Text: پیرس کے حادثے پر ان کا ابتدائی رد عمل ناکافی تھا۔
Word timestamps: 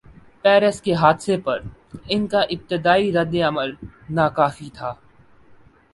پیرس 0.41 0.81
کے 0.81 0.93
حادثے 0.93 1.37
پر 1.37 1.59
ان 2.09 2.27
کا 2.27 2.41
ابتدائی 2.49 3.11
رد 3.11 3.35
عمل 3.47 3.73
ناکافی 4.09 4.69
تھا۔ 4.73 4.93